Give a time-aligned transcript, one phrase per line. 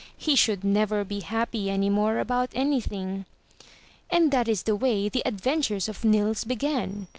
[0.17, 3.27] He should never be happy any more about anything.
[4.09, 7.05] And that is the way the adventures of Nils began.